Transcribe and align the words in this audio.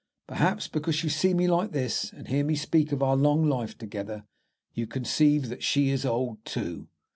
Perhaps, 0.25 0.67
because 0.67 1.03
you 1.03 1.11
see 1.11 1.35
me 1.35 1.47
like 1.47 1.73
this, 1.73 2.11
and 2.11 2.27
hear 2.27 2.43
me 2.43 2.55
speak 2.55 2.91
of 2.91 3.03
our 3.03 3.15
long 3.15 3.47
life 3.47 3.77
together, 3.77 4.23
you 4.73 4.87
conceive 4.87 5.47
that 5.49 5.61
she 5.61 5.91
is 5.91 6.07
old, 6.07 6.43
too." 6.43 6.87